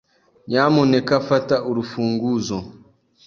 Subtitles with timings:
[0.47, 2.57] Nyamuneka fata urufunguzo.